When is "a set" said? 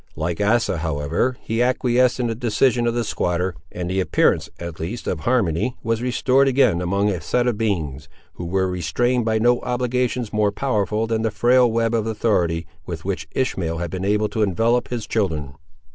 7.09-7.45